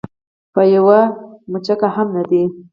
په 0.53 0.61
یوه 0.75 0.99
مچکه 1.51 1.87
هم 1.95 2.07
نه. 2.15 2.23